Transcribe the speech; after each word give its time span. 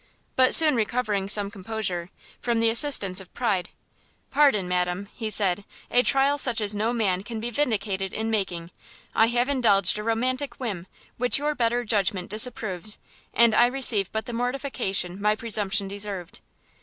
But 0.35 0.55
soon 0.55 0.75
recovering 0.75 1.29
some 1.29 1.51
composure, 1.51 2.09
from 2.39 2.57
the 2.57 2.71
assistance 2.71 3.21
of 3.21 3.31
pride, 3.35 3.69
"Pardon, 4.31 4.67
madam," 4.67 5.07
he 5.13 5.29
said, 5.29 5.63
"a 5.91 6.01
trial 6.01 6.39
such 6.39 6.59
as 6.59 6.73
no 6.73 6.91
man 6.91 7.21
can 7.21 7.39
be 7.39 7.51
vindicated 7.51 8.11
in 8.11 8.31
making. 8.31 8.71
I 9.13 9.27
have 9.27 9.47
indulged 9.47 9.99
a 9.99 10.03
romantic 10.03 10.55
whim, 10.55 10.87
which 11.17 11.37
your 11.37 11.53
better 11.53 11.85
judgment 11.85 12.31
disapproves, 12.31 12.97
and 13.31 13.53
I 13.53 13.67
receive 13.67 14.11
but 14.11 14.25
the 14.25 14.33
mortification 14.33 15.21
my 15.21 15.35
presumption 15.35 15.87
deserved." 15.87 16.39